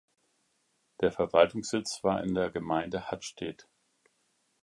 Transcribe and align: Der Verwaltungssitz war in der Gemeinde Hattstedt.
Der 1.01 1.11
Verwaltungssitz 1.11 2.03
war 2.03 2.23
in 2.23 2.33
der 2.33 2.49
Gemeinde 2.49 3.11
Hattstedt. 3.11 3.69